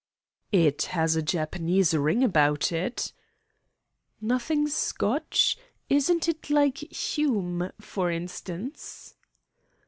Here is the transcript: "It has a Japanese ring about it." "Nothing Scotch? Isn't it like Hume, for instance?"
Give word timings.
"It 0.55 0.85
has 0.97 1.15
a 1.15 1.21
Japanese 1.21 1.93
ring 1.95 2.23
about 2.23 2.71
it." 2.71 3.13
"Nothing 4.19 4.67
Scotch? 4.67 5.59
Isn't 5.89 6.27
it 6.27 6.49
like 6.49 6.79
Hume, 6.79 7.69
for 7.79 8.09
instance?" 8.09 9.13